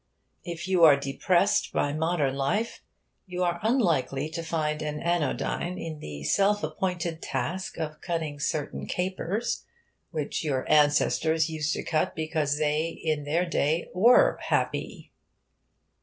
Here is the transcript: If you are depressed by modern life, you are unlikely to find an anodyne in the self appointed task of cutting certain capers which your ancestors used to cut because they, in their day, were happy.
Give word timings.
If 0.43 0.67
you 0.67 0.83
are 0.83 0.97
depressed 0.97 1.71
by 1.73 1.93
modern 1.93 2.33
life, 2.35 2.81
you 3.27 3.43
are 3.43 3.59
unlikely 3.61 4.29
to 4.29 4.41
find 4.41 4.81
an 4.81 4.99
anodyne 4.99 5.77
in 5.77 5.99
the 5.99 6.23
self 6.23 6.63
appointed 6.63 7.21
task 7.21 7.77
of 7.77 8.01
cutting 8.01 8.39
certain 8.39 8.87
capers 8.87 9.63
which 10.09 10.43
your 10.43 10.65
ancestors 10.67 11.49
used 11.51 11.73
to 11.73 11.83
cut 11.83 12.15
because 12.15 12.57
they, 12.57 12.87
in 13.03 13.25
their 13.25 13.45
day, 13.45 13.89
were 13.93 14.39
happy. 14.41 15.11